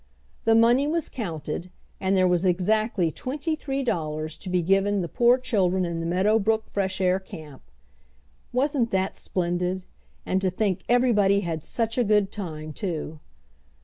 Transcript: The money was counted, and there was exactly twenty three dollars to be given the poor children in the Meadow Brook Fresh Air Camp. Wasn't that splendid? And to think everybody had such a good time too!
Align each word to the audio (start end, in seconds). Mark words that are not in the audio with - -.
The 0.45 0.55
money 0.55 0.87
was 0.87 1.09
counted, 1.09 1.69
and 1.99 2.17
there 2.17 2.27
was 2.27 2.43
exactly 2.43 3.11
twenty 3.11 3.55
three 3.55 3.83
dollars 3.83 4.35
to 4.37 4.49
be 4.49 4.63
given 4.63 5.01
the 5.03 5.07
poor 5.07 5.37
children 5.37 5.85
in 5.85 5.99
the 5.99 6.07
Meadow 6.07 6.39
Brook 6.39 6.71
Fresh 6.71 6.99
Air 6.99 7.19
Camp. 7.19 7.61
Wasn't 8.51 8.89
that 8.89 9.15
splendid? 9.15 9.83
And 10.25 10.41
to 10.41 10.49
think 10.49 10.81
everybody 10.89 11.41
had 11.41 11.63
such 11.63 11.99
a 11.99 12.03
good 12.03 12.31
time 12.31 12.73
too! 12.73 13.19